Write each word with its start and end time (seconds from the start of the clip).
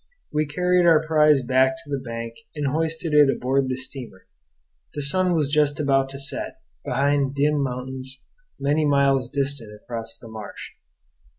We 0.33 0.47
carried 0.47 0.87
our 0.87 1.05
prize 1.05 1.43
back 1.43 1.73
to 1.83 1.89
the 1.91 2.01
bank 2.03 2.33
and 2.55 2.65
hoisted 2.65 3.13
it 3.13 3.29
aboard 3.29 3.69
the 3.69 3.77
steamer. 3.77 4.25
The 4.95 5.03
sun 5.03 5.35
was 5.35 5.51
just 5.51 5.79
about 5.79 6.09
to 6.09 6.19
set, 6.19 6.55
behind 6.83 7.35
dim 7.35 7.61
mountains, 7.61 8.25
many 8.59 8.83
miles 8.83 9.29
distant 9.29 9.79
across 9.79 10.17
the 10.17 10.27
marsh. 10.27 10.71